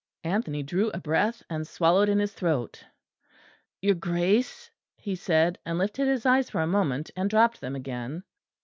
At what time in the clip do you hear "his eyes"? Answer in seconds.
6.07-6.49